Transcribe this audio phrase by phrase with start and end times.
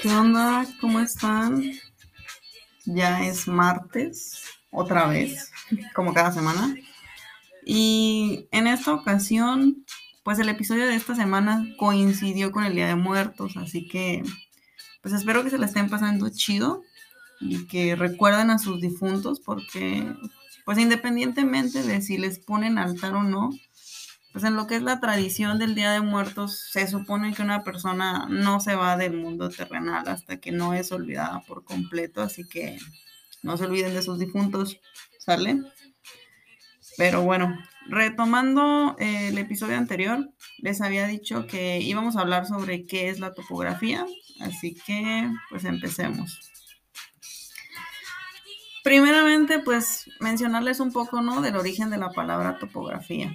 [0.00, 0.66] ¿Qué onda?
[0.80, 1.62] ¿Cómo están?
[2.86, 5.50] Ya es martes, otra vez,
[5.94, 6.74] como cada semana.
[7.66, 9.84] Y en esta ocasión,
[10.22, 14.22] pues el episodio de esta semana coincidió con el Día de Muertos, así que
[15.02, 16.82] pues espero que se la estén pasando chido
[17.38, 20.06] y que recuerden a sus difuntos porque
[20.64, 23.50] pues independientemente de si les ponen altar o no,
[24.32, 27.62] pues en lo que es la tradición del Día de Muertos, se supone que una
[27.62, 32.42] persona no se va del mundo terrenal hasta que no es olvidada por completo, así
[32.48, 32.78] que
[33.44, 34.80] no se olviden de sus difuntos,
[35.18, 35.62] ¿sale?
[36.96, 37.56] Pero bueno,
[37.86, 43.20] retomando eh, el episodio anterior, les había dicho que íbamos a hablar sobre qué es
[43.20, 44.04] la topografía,
[44.40, 46.40] así que pues empecemos.
[48.84, 51.40] Primeramente, pues mencionarles un poco, ¿no?
[51.40, 53.34] Del origen de la palabra topografía.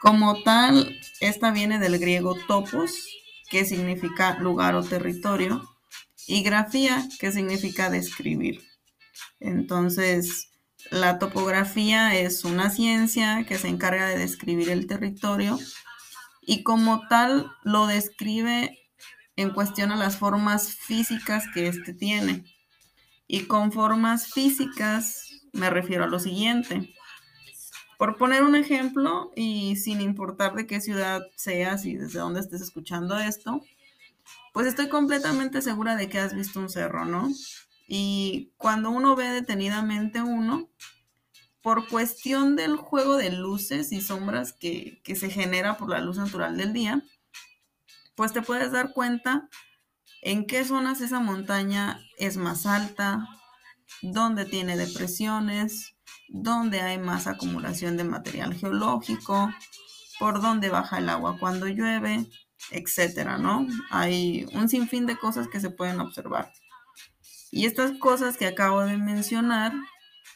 [0.00, 3.06] Como tal, esta viene del griego topos,
[3.50, 5.62] que significa lugar o territorio,
[6.26, 8.62] y grafía, que significa describir.
[9.40, 10.48] Entonces,
[10.90, 15.58] la topografía es una ciencia que se encarga de describir el territorio
[16.40, 18.78] y como tal lo describe
[19.36, 22.44] en cuestión a las formas físicas que éste tiene.
[23.32, 26.92] Y con formas físicas me refiero a lo siguiente.
[27.96, 32.60] Por poner un ejemplo, y sin importar de qué ciudad seas y desde dónde estés
[32.60, 33.62] escuchando esto,
[34.52, 37.30] pues estoy completamente segura de que has visto un cerro, ¿no?
[37.88, 40.68] Y cuando uno ve detenidamente uno,
[41.62, 46.18] por cuestión del juego de luces y sombras que, que, se genera por la luz
[46.18, 47.02] natural del día,
[48.14, 49.48] pues te puedes dar cuenta
[50.22, 53.28] en qué zonas esa montaña es más alta,
[54.02, 55.94] dónde tiene depresiones,
[56.28, 59.52] donde hay más acumulación de material geológico,
[60.18, 62.26] por dónde baja el agua cuando llueve,
[62.70, 63.66] etcétera, ¿no?
[63.90, 66.52] Hay un sinfín de cosas que se pueden observar.
[67.50, 69.72] Y estas cosas que acabo de mencionar,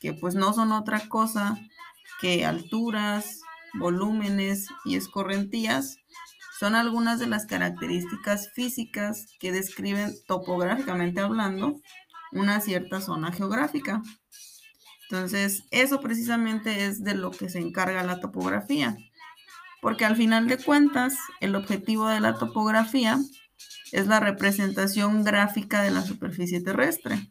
[0.00, 1.56] que pues no son otra cosa
[2.20, 3.40] que alturas,
[3.78, 5.98] volúmenes y escorrentías,
[6.58, 11.80] son algunas de las características físicas que describen topográficamente hablando
[12.32, 14.02] una cierta zona geográfica.
[15.08, 18.96] Entonces, eso precisamente es de lo que se encarga la topografía,
[19.80, 23.18] porque al final de cuentas, el objetivo de la topografía
[23.92, 27.30] es la representación gráfica de la superficie terrestre.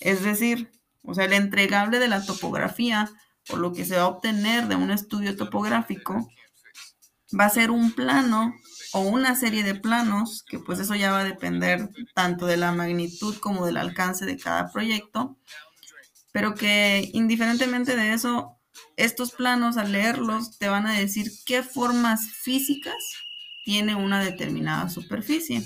[0.00, 0.70] Es decir,
[1.02, 3.10] o sea, el entregable de la topografía
[3.50, 6.26] o lo que se va a obtener de un estudio topográfico
[7.38, 8.54] va a ser un plano
[8.92, 12.72] o una serie de planos, que pues eso ya va a depender tanto de la
[12.72, 15.36] magnitud como del alcance de cada proyecto,
[16.32, 18.58] pero que indiferentemente de eso,
[18.96, 22.94] estos planos al leerlos te van a decir qué formas físicas
[23.64, 25.62] tiene una determinada superficie.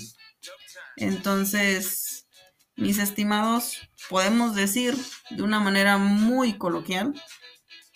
[0.95, 2.27] Entonces,
[2.75, 3.77] mis estimados,
[4.09, 4.95] podemos decir
[5.29, 7.13] de una manera muy coloquial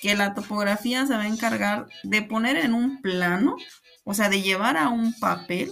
[0.03, 3.55] que la topografía se va a encargar de poner en un plano,
[4.03, 5.71] o sea, de llevar a un papel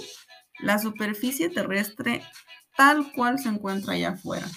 [0.59, 2.23] la superficie terrestre
[2.77, 4.47] tal cual se encuentra allá afuera.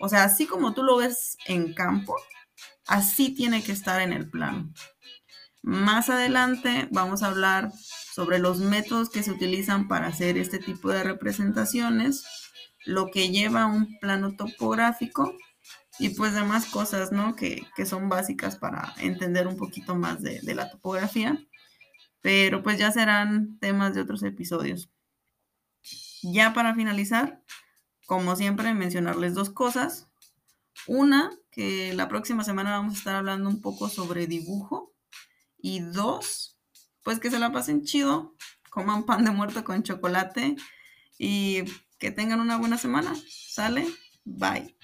[0.00, 2.16] O sea, así como tú lo ves en campo,
[2.86, 4.72] así tiene que estar en el plano.
[5.60, 7.70] Más adelante vamos a hablar
[8.14, 12.24] sobre los métodos que se utilizan para hacer este tipo de representaciones,
[12.86, 15.36] lo que lleva a un plano topográfico
[16.02, 17.36] y pues demás cosas, ¿no?
[17.36, 21.38] Que, son básicas para entender un poquito más de, de la topografía.
[22.20, 24.90] Pero pues ya serán temas de otros episodios.
[26.24, 27.44] Ya para finalizar,
[28.06, 30.08] como siempre, mencionarles dos cosas.
[30.88, 34.92] Una, que la próxima semana vamos a estar hablando un poco sobre dibujo.
[35.56, 36.58] Y dos,
[37.04, 38.34] pues que se la pasen chido,
[38.70, 40.56] coman pan de muerto con chocolate
[41.16, 41.62] y
[42.00, 43.14] que tengan una buena semana.
[43.28, 43.86] ¿Sale?
[44.24, 44.81] Bye.